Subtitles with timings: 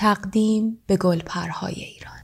[0.00, 2.14] تقدیم به گلپرهای ایران.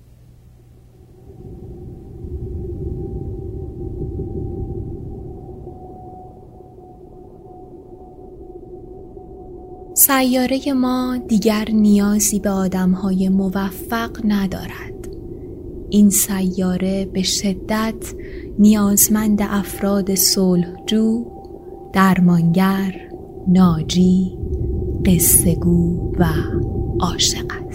[9.95, 15.09] سیاره ما دیگر نیازی به آدمهای موفق ندارد.
[15.91, 18.15] این سیاره به شدت
[18.59, 21.25] نیازمند افراد صلحجو
[21.93, 23.11] درمانگر
[23.49, 24.39] ناجی
[25.07, 26.25] قصهگو و
[27.01, 27.66] عاشق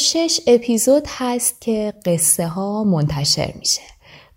[0.00, 3.82] شش اپیزود هست که قصه ها منتشر میشه.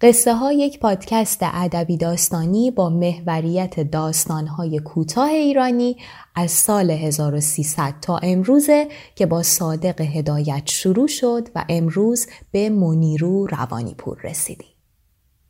[0.01, 5.97] قصه ها یک پادکست ادبی داستانی با محوریت داستان های کوتاه ایرانی
[6.35, 13.47] از سال 1300 تا امروزه که با صادق هدایت شروع شد و امروز به منیرو
[13.47, 14.67] روانی پور رسیدیم.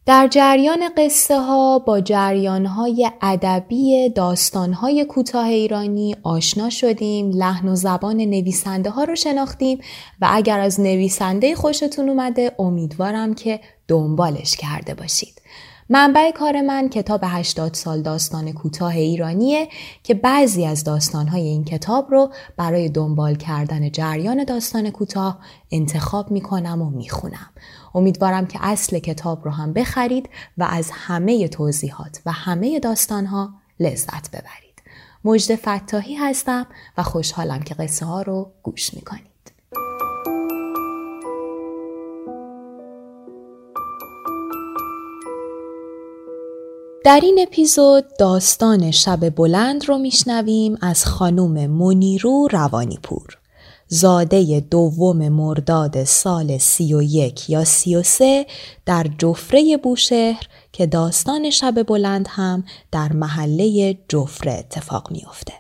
[0.06, 7.68] در جریان قصه ها با جریان های ادبی داستان های کوتاه ایرانی آشنا شدیم لحن
[7.68, 9.80] و زبان نویسنده ها رو شناختیم
[10.22, 15.42] و اگر از نویسنده خوشتون اومده امیدوارم که دنبالش کرده باشید
[15.90, 19.68] منبع کار من کتاب 80 سال داستان کوتاه ایرانیه
[20.04, 25.40] که بعضی از داستانهای این کتاب رو برای دنبال کردن جریان داستان کوتاه
[25.72, 27.50] انتخاب می‌کنم و می‌خونم.
[27.96, 33.50] امیدوارم که اصل کتاب رو هم بخرید و از همه توضیحات و همه داستانها
[33.80, 34.82] لذت ببرید.
[35.24, 36.68] مجد فتاحی هستم
[36.98, 39.34] و خوشحالم که قصه ها رو گوش می‌کنید.
[47.06, 53.38] در این اپیزود داستان شب بلند رو میشنویم از خانوم منیرو روانیپور.
[53.94, 58.46] زاده دوم مرداد سال سی و یک یا سی و سه
[58.86, 65.54] در جفره بوشهر که داستان شب بلند هم در محله جفره اتفاق میافته.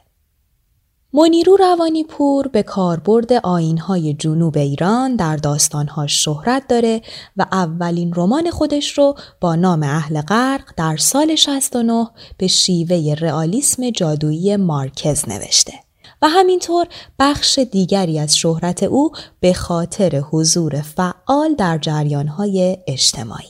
[1.13, 7.01] منیرو روانی پور به کاربرد آینهای جنوب ایران در داستانهاش شهرت داره
[7.38, 12.07] و اولین رمان خودش رو با نام اهل غرق در سال 69
[12.38, 15.82] به شیوه رئالیسم جادویی مارکز نوشته.
[16.23, 16.88] و همینطور
[17.19, 23.47] بخش دیگری از شهرت او به خاطر حضور فعال در جریانهای اجتماعی.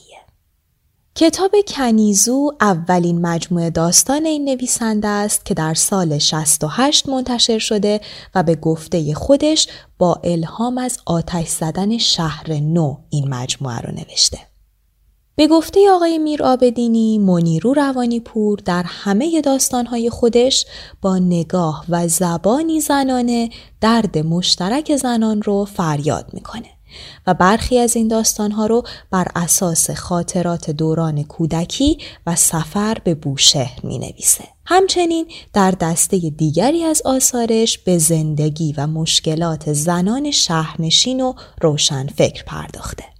[1.14, 8.00] کتاب کنیزو اولین مجموعه داستان این نویسنده است که در سال 68 منتشر شده
[8.34, 9.68] و به گفته خودش
[9.98, 14.38] با الهام از آتش زدن شهر نو این مجموعه رو نوشته.
[15.36, 20.66] به گفته آقای میر آبدینی منیرو روانی پور در همه داستانهای خودش
[21.02, 23.50] با نگاه و زبانی زنانه
[23.80, 26.68] درد مشترک زنان رو فریاد می‌کنه.
[27.26, 33.80] و برخی از این داستانها رو بر اساس خاطرات دوران کودکی و سفر به بوشهر
[33.82, 34.44] می نویسه.
[34.66, 42.44] همچنین در دسته دیگری از آثارش به زندگی و مشکلات زنان شهرنشین و روشن فکر
[42.44, 43.13] پرداخته.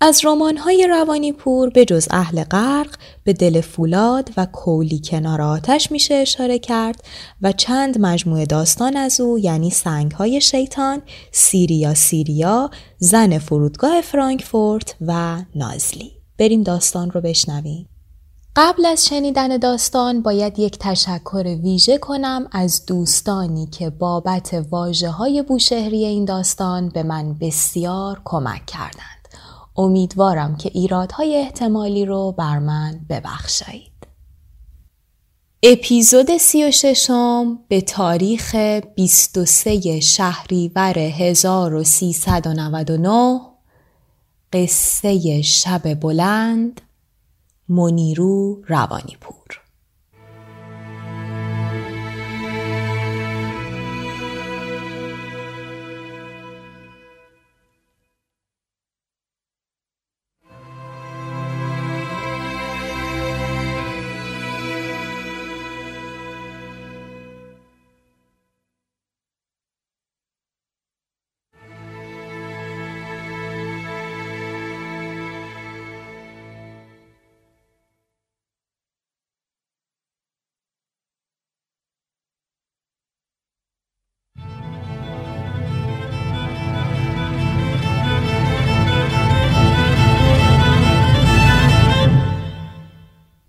[0.00, 2.94] از رمان‌های روانی پور به جز اهل غرق
[3.24, 7.04] به دل فولاد و کولی کنار آتش میشه اشاره کرد
[7.42, 15.42] و چند مجموعه داستان از او یعنی سنگهای شیطان، سیریا سیریا، زن فرودگاه فرانکفورت و
[15.54, 16.12] نازلی.
[16.38, 17.88] بریم داستان رو بشنویم.
[18.56, 25.42] قبل از شنیدن داستان باید یک تشکر ویژه کنم از دوستانی که بابت واجه های
[25.42, 29.17] بوشهری این داستان به من بسیار کمک کردند.
[29.78, 33.92] امیدوارم که ایرادهای احتمالی رو بر من ببخشید.
[35.62, 38.54] اپیزود سی و ششم به تاریخ
[38.94, 43.40] 23 شهریور 1399
[44.52, 46.80] قصه شب بلند
[47.68, 49.57] منیرو روانیپور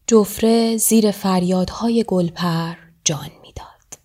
[0.09, 4.00] جفره زیر فریادهای گلپر جان می‌داد.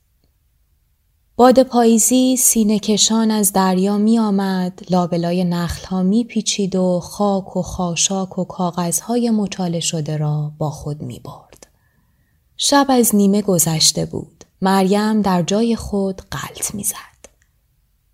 [1.36, 7.56] باد پاییزی سینه کشان از دریا می آمد، لابلای نخل ها می پیچید و خاک
[7.56, 11.66] و خاشاک و کاغذهای مچاله شده را با خود می برد.
[12.56, 14.44] شب از نیمه گذشته بود.
[14.62, 17.28] مریم در جای خود قلط می زد.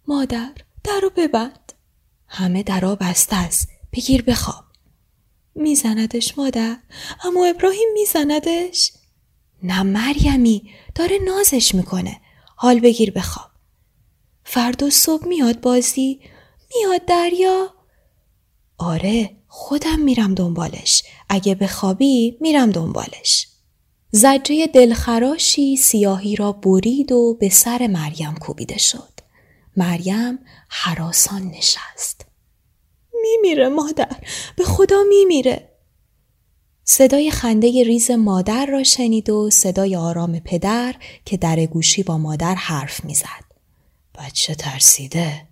[0.09, 0.53] مادر،
[0.85, 1.73] در رو ببند.
[2.27, 3.69] همه درا بسته است.
[3.93, 4.70] بگیر بخواب.
[5.61, 6.77] میزندش مادر.
[7.25, 8.93] اما ابراهیم میزندش.
[9.63, 12.21] نه مریمی داره نازش می‌کنه.
[12.57, 13.51] حال بگیر بخواب.
[14.45, 16.21] فردا صبح میاد بازی.
[16.77, 17.75] میاد دریا.
[18.79, 21.03] آره خودم میرم دنبالش.
[21.29, 23.47] اگه بخوابی میرم دنبالش.
[24.11, 29.13] زجه دلخراشی سیاهی را برید و به سر مریم کوبیده شد.
[29.77, 32.30] مریم حراسان نشست.
[33.23, 34.17] میمیره مادر
[34.57, 35.69] به خدا میمیره
[36.85, 40.95] صدای خنده ریز مادر را شنید و صدای آرام پدر
[41.25, 43.45] که در گوشی با مادر حرف می‌زد.
[44.19, 45.47] بچه ترسیده.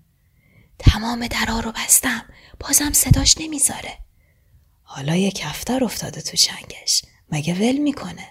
[0.79, 2.25] تمام درها رو بستم.
[2.61, 3.99] بازم صداش نمی‌ذاره.
[4.83, 7.03] حالا یک کفتر افتاده تو چنگش.
[7.33, 8.29] مگه ول می‌کنه؟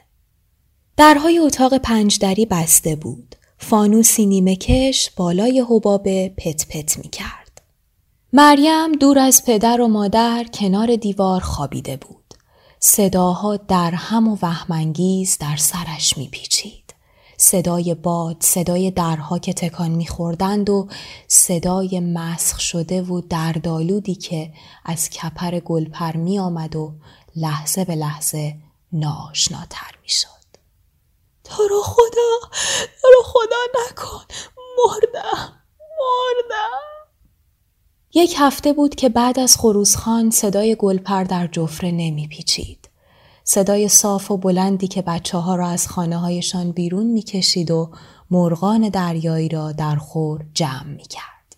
[0.97, 3.35] درهای اتاق پنجدری بسته بود.
[3.57, 7.46] فانوسی نیمه کش بالای حبابه پت پت می کرد.
[8.33, 12.33] مریم دور از پدر و مادر کنار دیوار خوابیده بود.
[12.79, 16.95] صداها در هم و وهمانگیز در سرش میپیچید.
[17.37, 20.87] صدای باد، صدای درها که تکان میخوردند و
[21.27, 24.53] صدای مسخ شده و دردالودی که
[24.85, 26.93] از کپر گلپر می آمد و
[27.35, 28.55] لحظه به لحظه
[28.91, 30.27] ناشناتر می شد.
[31.43, 32.49] تو رو خدا،
[33.01, 34.25] تو رو خدا نکن،
[34.77, 35.61] مردم،
[35.99, 36.96] مردم.
[38.17, 42.89] یک هفته بود که بعد از خروزخان صدای گلپر در جفره نمیپیچید.
[43.43, 47.89] صدای صاف و بلندی که بچه ها را از خانه هایشان بیرون می‌کشید و
[48.31, 51.55] مرغان دریایی را در خور جمع می‌کرد.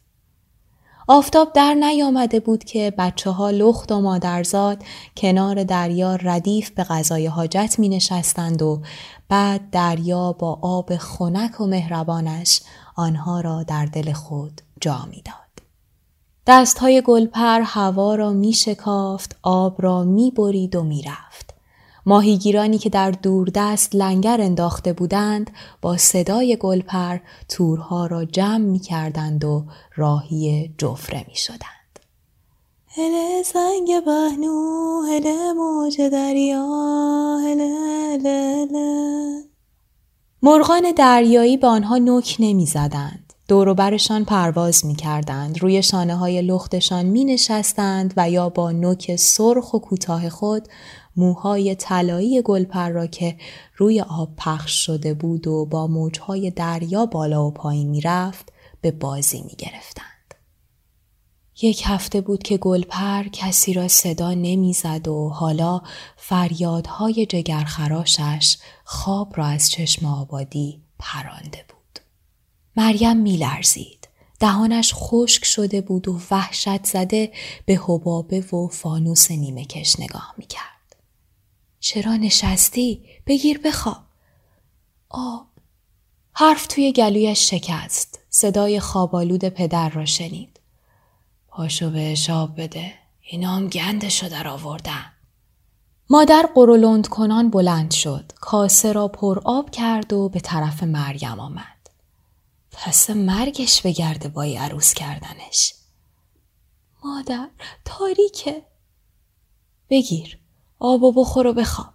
[1.07, 4.83] آفتاب در نیامده بود که بچه ها لخت و مادرزاد
[5.17, 8.81] کنار دریا ردیف به غذای حاجت می نشستند و
[9.29, 12.61] بعد دریا با آب خنک و مهربانش
[12.95, 15.38] آنها را در دل خود جا می‌داد.
[16.49, 21.53] های گلپر هوا را می شکافت، آب را می برید و می رفت.
[22.05, 25.51] ماهیگیرانی که در دوردست لنگر انداخته بودند
[25.81, 27.17] با صدای گلپر
[27.49, 29.65] تورها را جمع می کردند و
[29.95, 31.99] راهی جفره می شدند.
[32.87, 36.67] هله سنگ بهنو هله موج دریا
[37.37, 37.75] هله
[38.11, 39.43] هله
[40.41, 43.28] مرغان دریایی به آنها نوک نمی زدند.
[43.49, 45.61] دوروبرشان پرواز می کردند.
[45.61, 50.67] روی شانه های لختشان می نشستند و یا با نوک سرخ و کوتاه خود
[51.15, 53.37] موهای طلایی گلپر را که
[53.77, 58.91] روی آب پخش شده بود و با موجهای دریا بالا و پایین می رفت به
[58.91, 60.33] بازی می گرفتند.
[61.61, 65.81] یک هفته بود که گلپر کسی را صدا نمی‌زد و حالا
[66.17, 71.78] فریادهای جگرخراشش خواب را از چشم آبادی پرانده بود.
[72.79, 74.07] مریم میلرزید.
[74.39, 77.31] دهانش خشک شده بود و وحشت زده
[77.65, 80.95] به حبابه و فانوس نیمه کش نگاه می کرد.
[81.79, 84.03] چرا نشستی؟ بگیر بخواب.
[85.09, 85.47] آب.
[86.33, 88.19] حرف توی گلویش شکست.
[88.29, 90.59] صدای خوابالود پدر را شنید.
[91.47, 92.93] پاشو به آب بده.
[93.21, 95.05] اینا هم گندشو در آوردن.
[96.09, 98.31] مادر قرولند کنان بلند شد.
[98.41, 101.78] کاسه را پر آب کرد و به طرف مریم آمد.
[102.81, 105.73] پس مرگش بگرده با عروس کردنش.
[107.03, 107.49] مادر
[107.85, 108.65] تاریکه.
[109.89, 110.39] بگیر
[110.79, 111.93] آب و بخور و بخواب.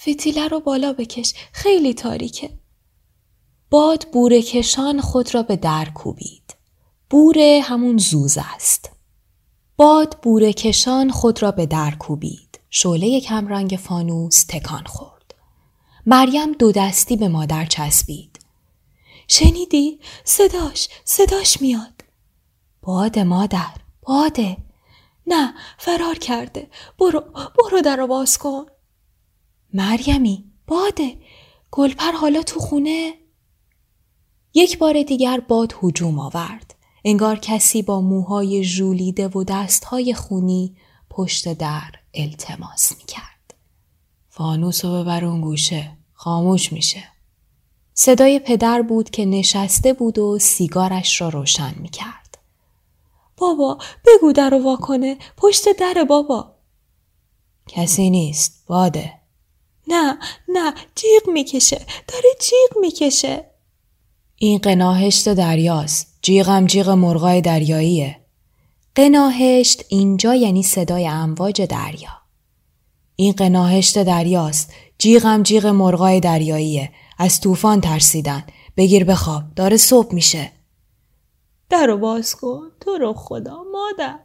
[0.00, 2.58] فتیله رو بالا بکش خیلی تاریکه.
[3.70, 6.56] باد بوره کشان خود را به در کوبید.
[7.10, 8.90] بوره همون زوز است.
[9.76, 12.60] باد بوره کشان خود را به در کوبید.
[12.70, 15.34] شعله کمرنگ فانوس تکان خورد.
[16.06, 18.31] مریم دو دستی به مادر چسبید.
[19.32, 22.04] شنیدی؟ صداش صداش میاد.
[22.82, 24.56] باده مادر باده.
[25.26, 26.70] نه فرار کرده.
[26.98, 27.20] برو
[27.58, 28.66] برو در باز کن.
[29.74, 31.16] مریمی باده.
[31.70, 33.14] گلپر حالا تو خونه؟
[34.54, 36.74] یک بار دیگر باد هجوم آورد.
[37.04, 40.76] انگار کسی با موهای ژولیده و دستهای خونی
[41.10, 43.54] پشت در التماس می‌کرد.
[44.28, 45.98] فانوس رو ببر اون گوشه.
[46.12, 47.11] خاموش میشه.
[47.94, 52.38] صدای پدر بود که نشسته بود و سیگارش را روشن می کرد.
[53.36, 56.52] بابا بگو در رو واکنه پشت در بابا.
[57.68, 59.12] کسی نیست باده.
[59.88, 60.18] نه
[60.48, 61.80] نه جیغ می‌کشه.
[62.08, 63.44] داره جیغ می‌کشه.
[64.36, 66.18] این قناهشت دریاست.
[66.22, 68.20] جیغم جیغ مرغای دریاییه.
[68.94, 72.10] قناهشت اینجا یعنی صدای امواج دریا.
[73.16, 74.72] این قناهشت دریاست.
[74.98, 76.92] جیغم جیغ مرغای دریاییه.
[77.18, 78.44] از طوفان ترسیدن.
[78.76, 80.50] بگیر بخواب داره صبح میشه.
[81.70, 84.18] در رو باز کن تو رو خدا مادر.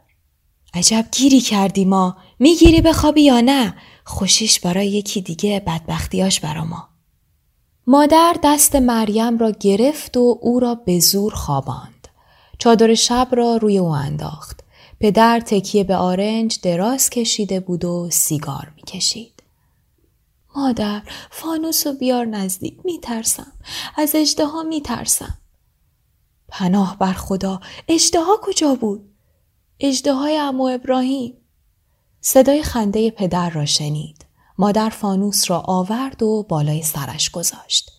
[0.74, 2.16] عجب گیری کردی ما.
[2.38, 6.88] می‌گیری بخوابی یا نه؟ خوشیش برای یکی دیگه بدبختیاش برا ما.
[7.86, 12.08] مادر دست مریم را گرفت و او را به زور خواباند.
[12.58, 14.60] چادر شب را روی او انداخت.
[15.00, 19.37] پدر تکیه به آرنج دراز کشیده بود و سیگار می‌کشید.
[20.58, 23.52] مادر فانوس و بیار نزدیک میترسم.
[23.96, 25.38] از اجده میترسم.
[26.48, 29.14] پناه بر خدا اجده کجا بود؟
[29.80, 31.36] اجده های امو ابراهیم.
[32.20, 34.26] صدای خنده پدر را شنید.
[34.58, 37.90] مادر فانوس را آورد و بالای سرش گذاشت.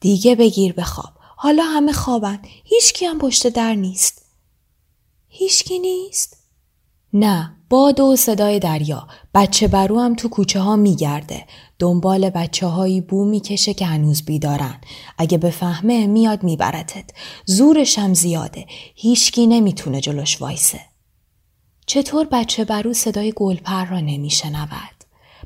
[0.00, 2.38] دیگه بگیر بخواب حالا همه خوابن.
[2.64, 4.26] هیچکی هم پشت در نیست.
[5.28, 6.36] هیچکی نیست؟
[7.12, 7.55] نه.
[7.68, 9.08] باد و صدای دریا.
[9.34, 11.46] بچه برو هم تو کوچه ها میگرده.
[11.78, 14.80] دنبال بچه هایی بو می‌کشه که هنوز بیدارن.
[15.18, 17.10] اگه بفهمه میاد میبرتت
[17.44, 18.66] زورش هم زیاده.
[18.94, 20.80] هیچکی نمی‌تونه جلوش وایسه.
[21.86, 24.96] چطور بچه برو صدای گلپر را نمیشنود؟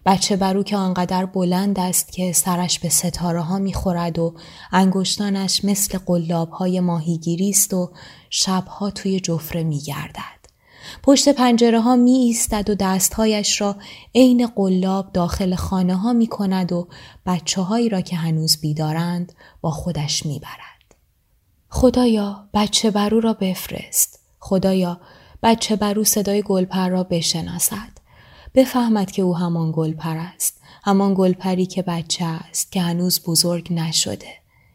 [0.06, 4.34] بچه برو که آنقدر بلند است که سرش به ستاره ها می‌خورد و
[4.72, 7.92] انگشتانش مثل قلاب های ماهیگیری است و
[8.30, 10.39] شبها توی جفره میگردد.
[11.02, 13.76] پشت پنجره ها می ایستد و دستهایش را
[14.14, 16.88] عین قلاب داخل خانه ها می کند و
[17.26, 20.94] بچه هایی را که هنوز بیدارند با خودش می برد.
[21.68, 24.18] خدایا بچه برو را بفرست.
[24.38, 25.00] خدایا
[25.42, 28.00] بچه برو صدای گلپر را بشناسد.
[28.54, 30.60] بفهمد که او همان گلپر است.
[30.84, 34.32] همان گلپری که بچه است که هنوز بزرگ نشده.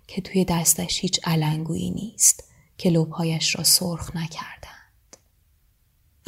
[0.08, 2.44] که توی دستش هیچ علنگویی نیست.
[2.78, 4.75] که لبهایش را سرخ نکرده.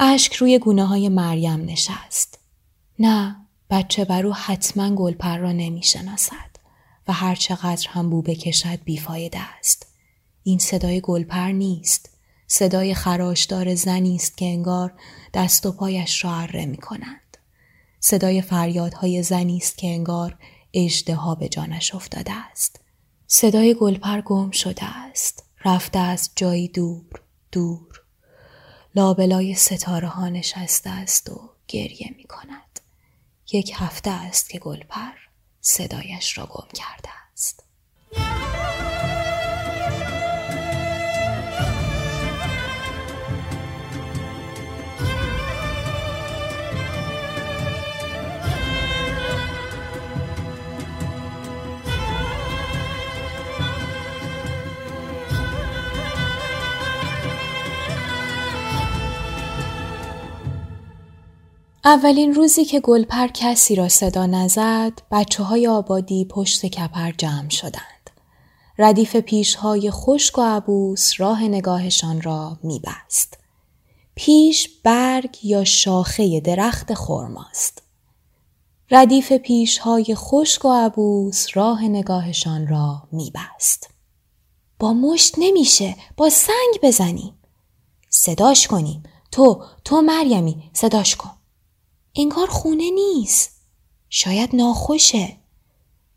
[0.00, 2.38] اشک روی گونه های مریم نشست.
[2.98, 3.36] نه
[3.70, 6.56] بچه برو حتما گلپر را نمی شناسد
[7.08, 9.86] و هر چقدر هم بو بکشد بیفایده است.
[10.42, 12.10] این صدای گلپر نیست.
[12.46, 14.92] صدای خراشدار زنی است که انگار
[15.34, 17.36] دست و پایش را اره می کنند.
[18.00, 20.38] صدای فریادهای زنی است که انگار
[20.74, 22.80] اجده به جانش افتاده است.
[23.26, 25.44] صدای گلپر گم شده است.
[25.64, 27.87] رفته از جایی دور دور
[28.98, 32.80] لابلای ستاره ها نشسته است و گریه می کند.
[33.52, 35.12] یک هفته است که گلپر
[35.60, 37.64] صدایش را گم کرده است.
[61.88, 68.10] اولین روزی که گلپر کسی را صدا نزد بچه های آبادی پشت کپر جمع شدند.
[68.78, 73.38] ردیف پیشهای خشک و عبوس راه نگاهشان را میبست.
[74.14, 77.82] پیش برگ یا شاخه درخت خرماست.
[78.90, 83.90] ردیف پیشهای خشک و عبوس راه نگاهشان را میبست.
[84.78, 87.34] با مشت نمیشه با سنگ بزنیم.
[88.08, 89.02] صداش کنیم.
[89.32, 91.37] تو تو مریمی صداش کن.
[92.18, 93.50] انگار خونه نیست.
[94.10, 95.36] شاید ناخوشه.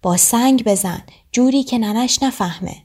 [0.01, 2.75] با سنگ بزن جوری که ننش نفهمه.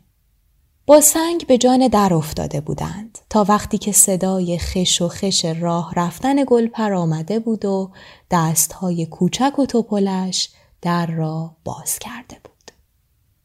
[0.86, 5.92] با سنگ به جان در افتاده بودند تا وقتی که صدای خش و خش راه
[5.96, 7.90] رفتن گلپر آمده بود و
[8.30, 10.48] دستهای کوچک و توپلش
[10.82, 12.70] در را باز کرده بود.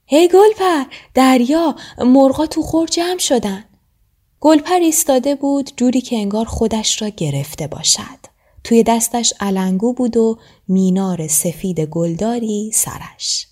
[0.06, 3.66] هی گلپر دریا مرغا تو خور جمع شدن.
[4.40, 8.21] گلپر ایستاده بود جوری که انگار خودش را گرفته باشد.
[8.64, 13.48] توی دستش علنگو بود و مینار سفید گلداری سرش.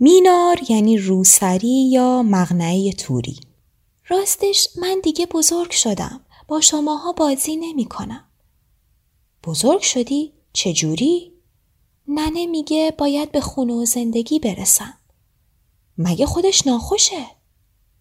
[0.00, 3.40] مینار یعنی روسری یا مغنعه توری.
[4.08, 6.20] راستش من دیگه بزرگ شدم.
[6.48, 8.24] با شماها بازی نمی کنم.
[9.44, 11.32] بزرگ شدی؟ چجوری؟
[12.08, 14.94] ننه میگه باید به خونه و زندگی برسم.
[15.98, 17.26] مگه خودش ناخوشه؟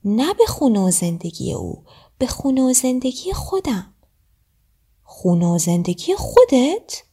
[0.05, 1.83] نه به خونه و زندگی او،
[2.17, 3.93] به خونه و زندگی خودم.
[5.11, 7.03] خونه و زندگی خودت؟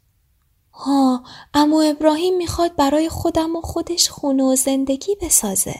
[0.73, 1.25] ها
[1.55, 5.75] امو ابراهیم می‌خواد برای خودم و خودش خونه و زندگی بسازه.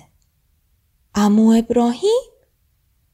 [1.15, 2.23] امو ابراهیم؟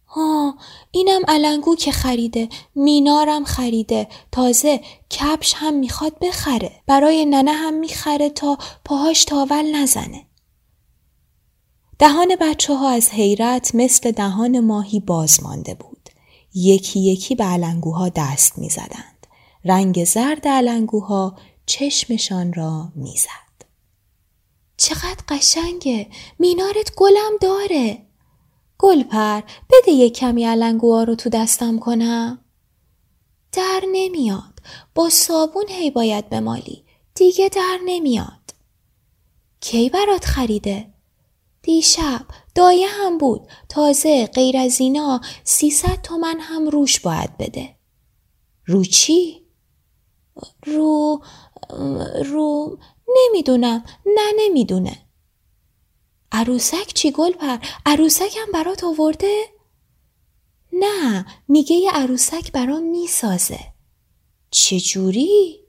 [0.07, 0.55] ها
[0.91, 4.81] اینم علنگو که خریده مینارم خریده تازه
[5.11, 10.27] کپش هم می‌خواد بخره برای ننه هم می‌خره تا پاهاش تاول نزنه
[11.99, 16.02] دهان بچه ها از حیرت مثل دهان ماهی باز مانده بود
[16.55, 19.27] یکی یکی به علنگوها دست می‌زدند.
[19.65, 23.43] رنگ زرد علنگوها چشمشان را می‌زد.
[24.77, 26.07] چقدر قشنگه.
[26.39, 28.07] مینارت گلم داره.
[28.79, 32.45] گلپر بده یک کمی علنگوها رو تو دستم کنم.
[33.53, 34.59] در نمیاد.
[34.95, 36.85] با صابون هی باید بمالی.
[37.15, 38.55] دیگه در نمیاد.
[39.61, 40.93] کی برات خریده؟
[41.63, 42.27] دیشب.
[42.55, 47.77] دایه هم بود تازه غیر از اینا سیصد تومن هم روش باید بده
[48.67, 49.43] رو چی؟
[50.67, 51.23] رو
[52.25, 52.79] رو
[53.09, 54.99] نمی‌دونم نه نمی‌دونه
[56.33, 59.45] عروسک چی گل پر؟ عروسک هم برات آورده؟
[60.73, 63.61] نه میگه یه عروسک برام می‌سازه
[64.51, 65.62] چجوری؟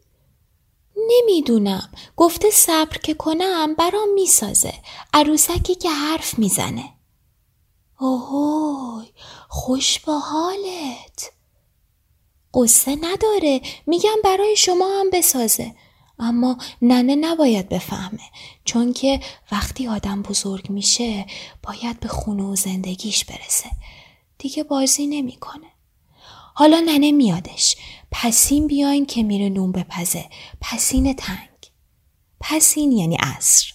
[0.98, 1.90] نمی‌دونم.
[2.16, 4.74] گفته صبر که کنم برام می‌سازه.
[5.14, 6.90] عروسکی که حرف می‌زنه.
[8.00, 9.08] اوهوی
[9.50, 11.32] خوش با حالت.
[12.54, 13.62] قصه نداره.
[13.88, 15.76] میگم برای شما هم بسازه.
[16.20, 18.20] اما ننه نباید بفهمه.
[18.66, 19.20] چون که
[19.52, 21.26] وقتی آدم بزرگ میشه
[21.64, 23.70] باید به خونه و زندگیش برسه.
[24.38, 25.73] دیگه بازی نمی‌کنه.
[26.54, 27.76] حالا ننه میادش
[28.12, 30.26] پسین بیاین که میره نون بپزه
[30.62, 31.50] پسین تنگ
[32.40, 33.74] پسین یعنی عصر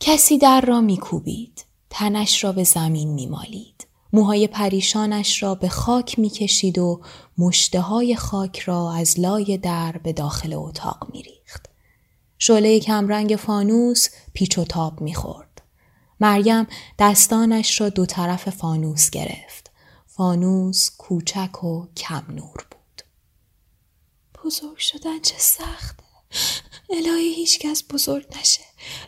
[0.00, 6.78] کسی در را میکوبید تنش را به زمین میمالید موهای پریشانش را به خاک می‌کشید
[6.78, 7.00] و
[7.38, 11.66] مشته های خاک را از لای در به داخل اتاق میریخت.
[12.38, 15.62] شعله کمرنگ فانوس پیچ و تاب می‌خورد.
[16.20, 16.66] مریم
[16.98, 19.67] دستانش را دو طرف فانوس گرفت.
[20.18, 23.02] فانوس کوچک و کم نور بود.
[24.44, 26.04] بزرگ شدن چه سخته.
[26.90, 28.64] الهی هیچکس بزرگ نشه.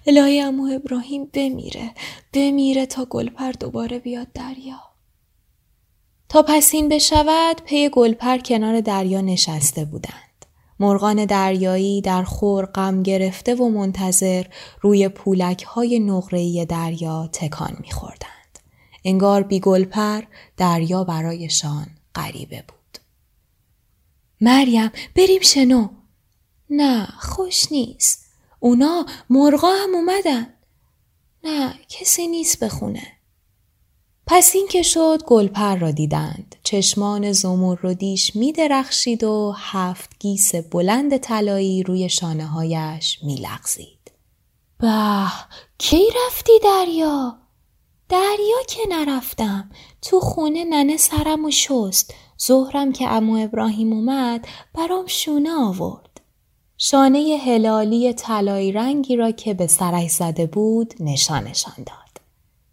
[0.07, 1.95] الهی امو ابراهیم بمیره.
[2.33, 4.81] بمیره تا گلپر دوباره بیاد دریا.
[6.29, 10.47] تا پسین بشود پی گلپر کنار دریا نشسته بودند.
[10.81, 14.47] مرغان دریایی در خور غم گرفته و منتظر
[14.81, 18.40] روی پولک های نقره‌ای دریا تکان میخوردند.
[19.05, 20.23] انگار بی گلپر
[20.57, 22.99] دریا برایشان غریبه بود.
[24.41, 25.89] مریم بریم شنو.
[26.71, 28.27] نه خوش نیست.
[28.61, 30.47] اونا مرغا هم اومدن.
[31.45, 33.07] نه کسی نیست بخونه.
[34.27, 36.57] پس این که شد گلپر را دیدند.
[36.63, 44.11] چشمان زمردیش می درخشید و هفت گیس بلند طلایی روی شانه هایش می لغزید.
[44.79, 45.27] به
[45.79, 47.40] کی رفتی دریا؟
[48.11, 49.71] دریا که نرفتم.
[50.03, 52.15] تو خونه ننه سرم و شست.
[52.43, 56.21] ظهرم که امو ابراهیم اومد برام شونه آورد.
[56.79, 62.21] شانه هلالی طلایی رنگی را که به سرش زده بود نشانشان داد.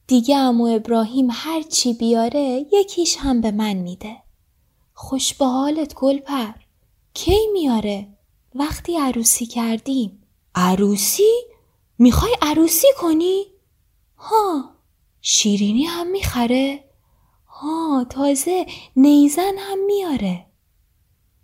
[0.07, 4.17] دیگه امو ابراهیم هر چی بیاره یکیش هم به من میده.
[4.93, 6.51] خوش به حالت گلپر.
[7.13, 8.07] کی میاره؟
[8.55, 10.23] وقتی عروسی کردیم.
[10.55, 11.31] عروسی؟
[11.97, 13.45] می‌خوای عروسی کنی؟
[14.17, 14.76] ها
[15.29, 16.83] شیرینی هم می‌خره؟
[17.47, 20.45] ها تازه نیزن هم میاره.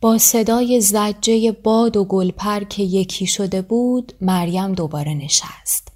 [0.01, 5.87] با صدای زجه باد و گلپر که یکی شده بود مریم دوباره نشست.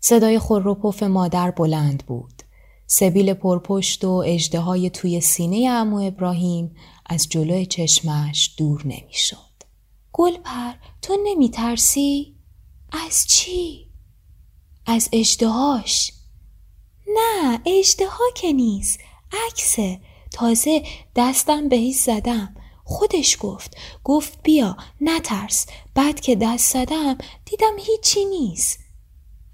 [0.00, 2.42] صدای خروپف مادر بلند بود.
[2.86, 9.36] سبیل پرپشت و اجده توی سینه امو ابراهیم از جلوی چشمش دور نمی‌شد.
[10.12, 10.72] گلپر
[11.02, 12.36] تو نمی ترسی؟
[12.92, 13.86] از چی؟
[14.86, 16.17] از اجدهاش
[17.14, 19.00] نه اجدها که نیست.
[19.46, 20.00] عکسه.
[20.30, 20.82] تازه
[21.16, 22.54] دستم بهش زدم.
[22.84, 23.76] خودش گفت.
[24.04, 25.66] گفت بیا نترس.
[25.94, 28.78] بعد که دست زدم دیدم هیچی نیست.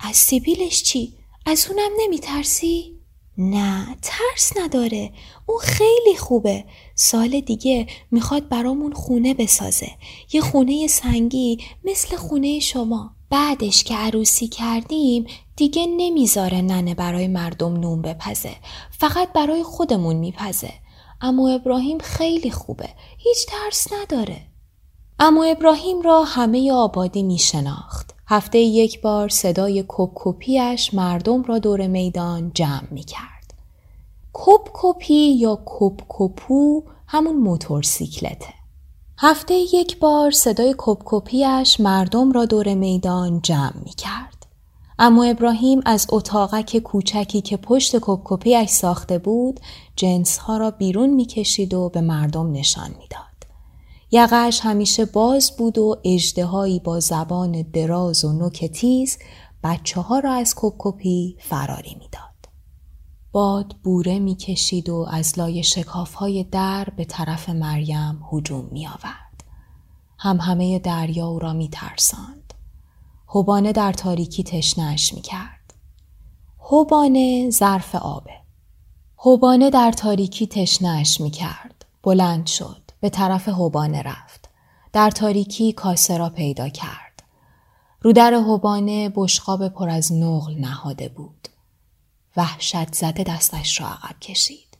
[0.00, 1.14] از سیبیلش چی؟
[1.46, 2.94] از اونم نمی ترسی؟
[3.38, 5.12] نه ترس نداره.
[5.46, 6.64] اون خیلی خوبه.
[6.94, 9.90] سال دیگه می‌خواد برامون خونه بسازه.
[10.32, 13.10] یه خونه سنگی مثل خونه شما.
[13.30, 18.56] بعدش که عروسی کردیم دیگه نمی‌ذاره ننه برای مردم نون بپزه
[18.90, 20.72] فقط برای خودمون میپزه
[21.20, 22.88] امو ابراهیم خیلی خوبه
[23.18, 24.40] هیچ ترس نداره
[25.18, 32.50] امو ابراهیم را همه آبادی میشناخت هفته یک بار صدای کپکپیش مردم را دور میدان
[32.54, 33.54] جمع می کرد.
[34.32, 38.54] کپکپی یا کپکپو همون موتورسیکلته.
[39.18, 44.33] هفته یک بار صدای کپکپیش مردم را دور میدان جمع می کرد.
[44.98, 49.60] اما ابراهیم از اتاقک کوچکی که پشت کپکپیش ساخته بود
[49.96, 53.24] جنسها را بیرون می‌کشید و به مردم نشان می‌داد.
[54.10, 59.18] یقش همیشه باز بود و اجدهایی با زبان دراز و نوک تیز
[59.62, 62.24] بچه ها را از کپکپی فراری می‌داد.
[63.32, 69.44] باد بوره می‌کشید و از لای شکاف های در به طرف مریم هجوم می آورد.
[70.18, 72.43] هم همه دریا او را می ترساند.
[73.36, 75.74] حبانه در تاریکی تشنش می کرد.
[76.58, 78.40] حبانه ظرف آبه.
[79.16, 81.84] حبانه در تاریکی تشنش می کرد.
[82.02, 82.90] بلند شد.
[83.00, 84.48] به طرف حبانه رفت.
[84.92, 87.22] در تاریکی کاسه را پیدا کرد.
[88.02, 91.48] رو در حبانه بشقاب پر از نقل نهاده بود.
[92.36, 94.78] وحشت زده دستش را عقب کشید.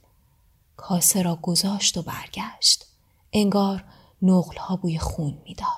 [0.77, 2.85] کاسه را گذاشت و برگشت.
[3.33, 3.83] انگار
[4.21, 5.74] نقل ها بوی خون می‌داد.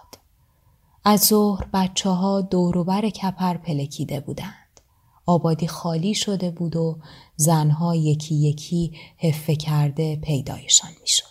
[1.09, 4.81] از ظهر بچه ها دوروبر کپر پلکیده بودند.
[5.25, 6.97] آبادی خالی شده بود و
[7.35, 11.23] زنها یکی یکی حفه کرده پیدایشان می‌شد.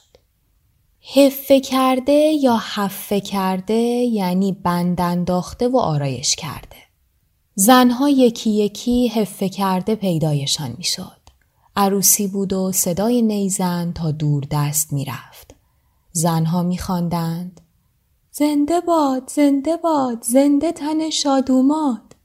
[1.01, 6.77] حفه کرده یا حفه کرده یعنی بند انداخته و آرایش کرده.
[7.55, 11.21] زنها یکی یکی حفه کرده پیدایشان می‌شد.
[11.77, 15.55] عروسی بود و صدای نیزن تا دور دست می‌رفت.
[16.13, 17.61] زنها میخواندند
[18.39, 22.17] زنده باد زنده باد زنده تن شادوماد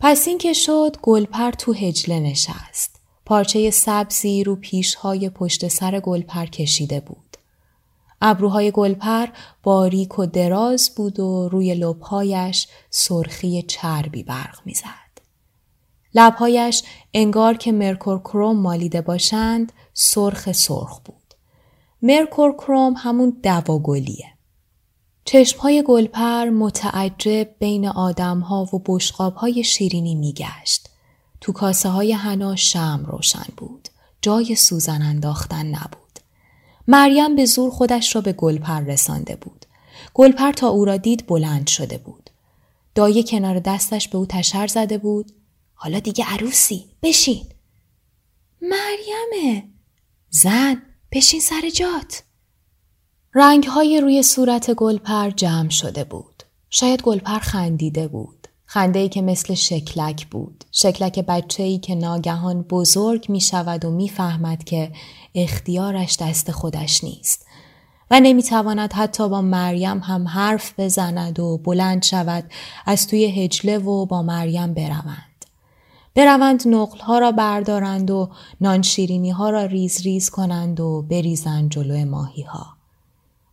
[0.00, 6.46] پس این که شد گلپر تو هجله نشست پارچه سبزی رو پیشهای پشت سر گلپر
[6.46, 7.36] کشیده بود
[8.20, 9.26] ابروهای گلپر
[9.62, 15.20] باریک و دراز بود و روی لبهایش سرخی چربی برق می‌زد.
[16.14, 16.82] لبهایش
[17.14, 21.34] انگار که مرکور کروم مالیده باشند سرخ سرخ بود.
[22.02, 24.37] مرکور کروم همون دواگلیه.
[25.30, 30.90] چشمهای گلپر متعجب بین آدمها و بشقابهای شیرینی میگشت.
[31.40, 33.88] تو کاسه های هنا شم روشن بود.
[34.22, 36.18] جای سوزن انداختن نبود.
[36.86, 39.66] مریم به زور خودش را به گلپر رسانده بود.
[40.14, 42.30] گلپر تا او را دید بلند شده بود.
[42.94, 45.32] دایه کنار دستش به او تشر زده بود.
[45.74, 47.46] حالا دیگه عروسی بشین.
[48.62, 49.68] مریمه
[50.30, 52.22] زن بشین سر جات.
[53.40, 56.42] رنگ های روی صورت گلپر جمع شده بود.
[56.70, 58.48] شاید گلپر خندیده بود.
[58.64, 60.64] خنده ای که مثل شکلک بود.
[60.72, 64.92] شکلک بچه ای که ناگهان بزرگ می شود و می فهمد که
[65.34, 67.46] اختیارش دست خودش نیست.
[68.10, 72.44] و نمی‌تواند حتی با مریم هم حرف بزند و بلند شود
[72.86, 75.44] از توی هجله و با مریم بروند.
[76.14, 76.62] بروند
[77.00, 82.77] ها را بردارند و نانشیرینی ها را ریز ریز کنند و بریزند جلو ماهی ها.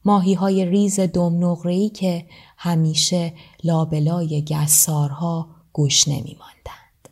[0.06, 2.26] ماهی های ریز دم که
[2.58, 7.10] همیشه لابلای گسارها گوش نمی ماندند.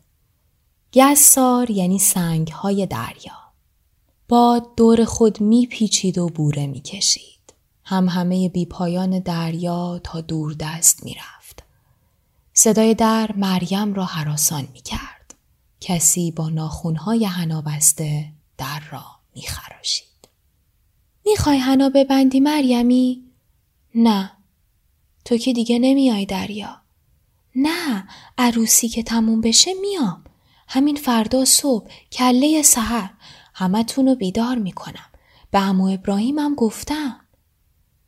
[0.93, 3.33] گسار یعنی سنگ های دریا.
[4.29, 7.53] باد دور خود می پیچید و بوره می کشید.
[7.83, 11.63] هم همه بیپایان دریا تا دور دست می رفت.
[12.53, 15.33] صدای در مریم را حراسان می کرد.
[15.81, 20.12] کسی با ناخونهای هنا بسته در را می خراشید.
[21.25, 23.23] می‌خوای هنا ببندی مریمی؟
[23.95, 24.31] نه.
[25.25, 26.81] تو که دیگه نمیای دریا.
[27.55, 28.07] نه
[28.37, 30.23] عروسی که تموم بشه میام.
[30.67, 33.09] همین فردا صبح کله سحر
[33.53, 35.09] همه رو بیدار می‌کنم.
[35.51, 37.19] به امو ابراهیمم گفتم.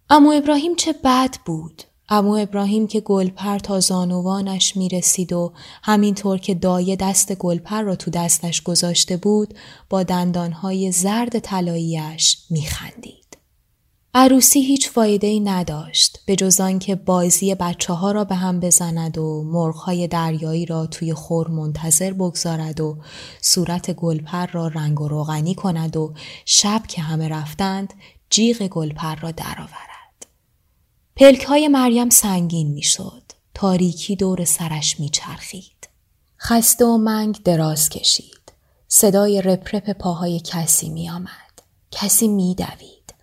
[0.09, 1.83] امو ابراهیم چه بد بود.
[2.09, 7.95] امو ابراهیم که گلپر تا زانوانش می رسید و همینطور که دایه دست گلپر را
[7.95, 9.53] تو دستش گذاشته بود
[9.89, 13.25] با دندانهای زرد طلاییش می خندید.
[14.17, 19.17] عروسی هیچ فایده ای نداشت به جز که بازی بچه ها را به هم بزند
[19.17, 22.97] و مرغهای دریایی را توی خور منتظر بگذارد و
[23.41, 26.13] صورت گلپر را رنگ و روغنی کند و
[26.45, 27.93] شب که همه رفتند
[28.29, 29.94] جیغ گلپر را درآورد.
[31.17, 33.21] پلک های مریم سنگین می شد.
[33.53, 35.89] تاریکی دور سرش می چرخید.
[36.39, 38.51] خسته و منگ دراز کشید.
[38.87, 41.61] صدای رپرپ پاهای کسی می آمد.
[41.91, 43.13] کسی می دوید.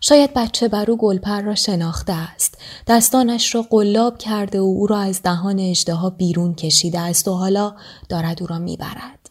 [0.00, 2.58] شاید بچه برو گلپر را شناخته است.
[2.86, 7.76] دستانش را قلاب کرده و او را از دهان اجدها بیرون کشیده است و حالا
[8.08, 9.30] دارد او را می برد.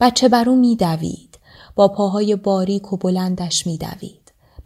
[0.00, 1.38] بچه برو می دوید.
[1.74, 4.17] با پاهای باریک و بلندش می دوید.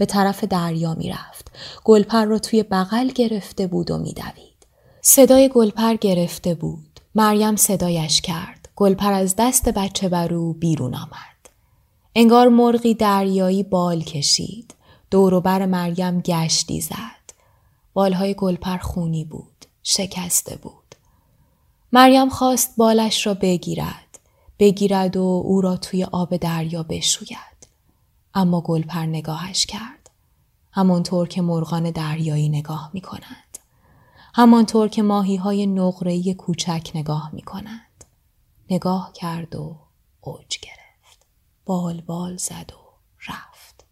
[0.02, 1.50] به طرف دریا می رفت.
[1.84, 4.66] گلپر را توی بغل گرفته بود و میدوید.
[5.02, 7.00] صدای گلپر گرفته بود.
[7.14, 8.68] مریم صدایش کرد.
[8.76, 11.50] گلپر از دست بچه برو بیرون آمد.
[12.14, 14.74] انگار مرغی دریایی بال کشید.
[15.10, 17.32] دوروبر مریم گشتی زد.
[17.94, 19.66] بالهای گلپر خونی بود.
[19.82, 20.94] شکسته بود.
[21.92, 24.18] مریم خواست بالش را بگیرد
[24.58, 27.51] بگیرد و او را توی آب دریا بشوید
[28.34, 30.10] اما گلپر نگاهش کرد.
[30.72, 33.58] همانطور که مرغان دریایی نگاه می کنند
[34.34, 38.04] همانطور که ماهی های نقره‌ای کوچک نگاه می کنند
[38.70, 39.76] نگاه کرد و
[40.20, 41.26] اوج گرفت.
[41.64, 42.92] بال بال زد و
[43.28, 43.84] رفت.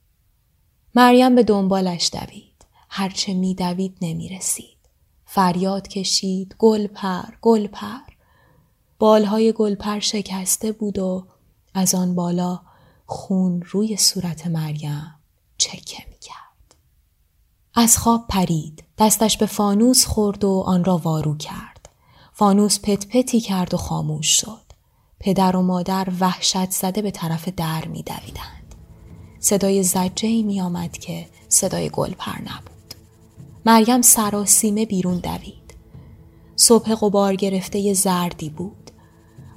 [0.94, 2.66] مریم به دنبالش دوید.
[2.88, 4.76] هرچه می دوید نمی رسید
[5.24, 6.54] فریاد کشید.
[6.58, 8.00] گل پر گل پر
[8.98, 11.26] بالهای گلپر شکسته بود و
[11.74, 12.60] از آن بالا
[13.10, 15.14] خون روی صورت مریم
[15.58, 16.74] چکه می کرد.
[17.74, 21.88] از خواب پرید دستش به فانوس خورد و آن را وارو کرد
[22.32, 24.62] فانوس پت پتی کرد و خاموش شد
[25.20, 28.74] پدر و مادر وحشت زده به طرف در می دویدند.
[29.40, 32.94] صدای زجه می آمد که صدای گلپر نبود
[33.66, 35.74] مریم سراسیمه بیرون دوید.
[36.56, 38.90] صبح قبار گرفته زردی بود.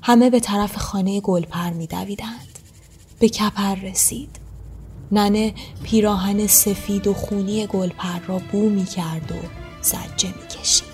[0.02, 2.53] همه به طرف خانه گلپر می دویدند.
[3.24, 4.30] به کپر رسید.
[5.12, 9.36] ننه پیراهن سفید و خونی گلپر را بو می کرد و
[9.82, 10.88] زجه می کشید.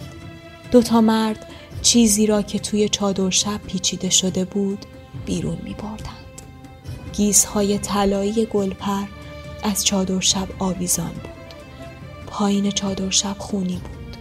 [0.71, 1.45] دوتا مرد
[1.81, 4.85] چیزی را که توی چادر شب پیچیده شده بود
[5.25, 6.41] بیرون می بردند.
[7.13, 9.05] گیزهای طلایی گلپر
[9.63, 11.53] از چادر شب آویزان بود.
[12.27, 14.17] پایین چادر شب خونی بود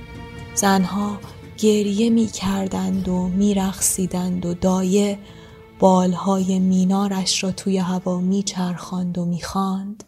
[0.54, 1.18] زنها
[1.58, 5.18] گریه می کردند و می رخصیدند و دایه
[5.78, 10.04] بالهای مینارش را توی هوا می چرخاند و می خاند.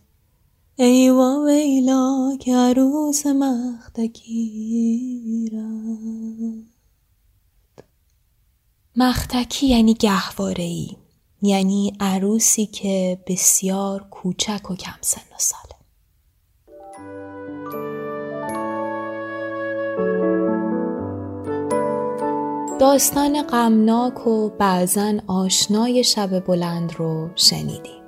[0.77, 4.41] ای و ویلا که عروس مختکی
[8.97, 10.97] مختکی یعنی گهواره ای
[11.43, 15.80] یعنی عروسی که بسیار کوچک و کم سن و ساله
[22.81, 28.03] داستان غمناک و بعضا آشنای شب بلند رو شنیدیم.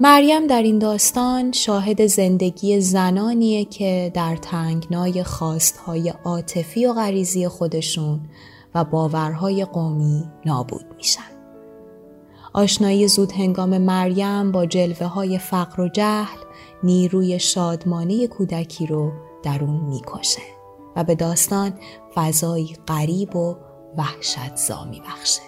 [0.00, 8.20] مریم در این داستان شاهد زندگی زنانیه که در تنگنای خواستهای عاطفی و غریزی خودشون
[8.74, 11.32] و باورهای قومی نابود میشن.
[12.52, 16.38] آشنایی زود هنگام مریم با جلوه های فقر و جهل
[16.82, 20.42] نیروی شادمانی کودکی رو در اون می‌کشه
[20.96, 21.72] و به داستان
[22.14, 23.56] فضایی غریب و
[23.98, 25.42] وحشت زا بخشه.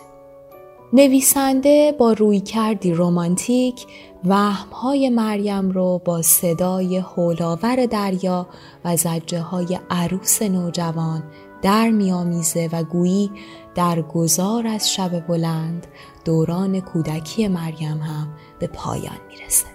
[0.92, 3.86] نویسنده با روی کردی رومانتیک
[4.24, 8.46] وهمهای مریم رو با صدای هولاور دریا
[8.84, 11.22] و زجه های عروس نوجوان
[11.62, 13.30] در میامیزه و گویی
[13.74, 15.86] در گذار از شب بلند
[16.24, 18.28] دوران کودکی مریم هم
[18.58, 19.73] به پایان می‌رسه.